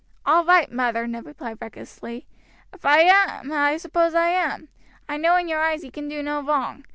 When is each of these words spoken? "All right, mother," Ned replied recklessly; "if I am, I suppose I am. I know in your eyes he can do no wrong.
"All 0.25 0.43
right, 0.43 0.71
mother," 0.71 1.05
Ned 1.05 1.27
replied 1.27 1.59
recklessly; 1.61 2.25
"if 2.73 2.85
I 2.87 3.01
am, 3.01 3.53
I 3.53 3.77
suppose 3.77 4.15
I 4.15 4.29
am. 4.29 4.67
I 5.07 5.17
know 5.17 5.35
in 5.37 5.47
your 5.47 5.59
eyes 5.59 5.83
he 5.83 5.91
can 5.91 6.07
do 6.09 6.23
no 6.23 6.41
wrong. 6.41 6.85